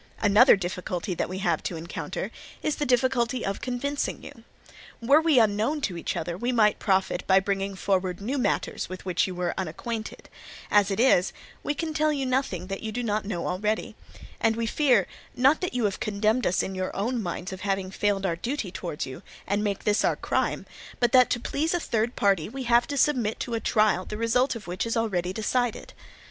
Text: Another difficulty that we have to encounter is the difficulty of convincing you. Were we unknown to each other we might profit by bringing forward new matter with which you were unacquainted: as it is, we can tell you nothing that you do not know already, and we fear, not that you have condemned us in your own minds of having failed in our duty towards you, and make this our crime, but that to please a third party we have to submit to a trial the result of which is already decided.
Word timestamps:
Another 0.23 0.55
difficulty 0.55 1.13
that 1.13 1.29
we 1.29 1.37
have 1.37 1.61
to 1.61 1.75
encounter 1.75 2.31
is 2.63 2.77
the 2.77 2.87
difficulty 2.87 3.45
of 3.45 3.61
convincing 3.61 4.23
you. 4.23 4.43
Were 4.99 5.21
we 5.21 5.37
unknown 5.37 5.79
to 5.81 5.95
each 5.95 6.17
other 6.17 6.35
we 6.35 6.51
might 6.51 6.79
profit 6.79 7.23
by 7.27 7.39
bringing 7.39 7.75
forward 7.75 8.19
new 8.19 8.39
matter 8.39 8.75
with 8.89 9.05
which 9.05 9.27
you 9.27 9.35
were 9.35 9.53
unacquainted: 9.59 10.27
as 10.71 10.89
it 10.89 10.99
is, 10.99 11.33
we 11.61 11.75
can 11.75 11.93
tell 11.93 12.11
you 12.11 12.25
nothing 12.25 12.65
that 12.65 12.81
you 12.81 12.91
do 12.91 13.03
not 13.03 13.25
know 13.25 13.45
already, 13.47 13.95
and 14.39 14.55
we 14.55 14.65
fear, 14.65 15.05
not 15.35 15.61
that 15.61 15.75
you 15.75 15.83
have 15.83 15.99
condemned 15.99 16.47
us 16.47 16.63
in 16.63 16.73
your 16.73 16.95
own 16.95 17.21
minds 17.21 17.53
of 17.53 17.61
having 17.61 17.91
failed 17.91 18.25
in 18.25 18.29
our 18.29 18.35
duty 18.35 18.71
towards 18.71 19.05
you, 19.05 19.21
and 19.45 19.63
make 19.63 19.83
this 19.83 20.03
our 20.03 20.15
crime, 20.15 20.65
but 20.99 21.11
that 21.11 21.29
to 21.29 21.39
please 21.39 21.75
a 21.75 21.79
third 21.79 22.15
party 22.15 22.49
we 22.49 22.63
have 22.63 22.87
to 22.87 22.97
submit 22.97 23.39
to 23.39 23.53
a 23.53 23.59
trial 23.59 24.03
the 24.03 24.17
result 24.17 24.55
of 24.55 24.65
which 24.65 24.87
is 24.87 24.97
already 24.97 25.31
decided. 25.31 25.93